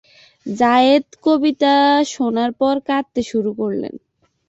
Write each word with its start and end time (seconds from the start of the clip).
যায়েদ 0.45 1.05
কবিতা 1.23 1.73
শোনার 2.13 2.51
পর 2.59 2.75
কাঁদতে 2.87 3.21
শুরু 3.31 3.51
করলেন। 3.57 3.93